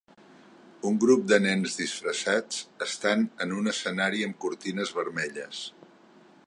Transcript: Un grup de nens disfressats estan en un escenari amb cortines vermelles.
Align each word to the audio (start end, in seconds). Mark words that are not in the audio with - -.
Un 0.91 0.95
grup 1.03 1.27
de 1.31 1.37
nens 1.43 1.75
disfressats 1.81 2.63
estan 2.87 3.23
en 3.45 3.55
un 3.59 3.73
escenari 3.75 4.27
amb 4.29 4.39
cortines 4.47 4.97
vermelles. 5.01 5.63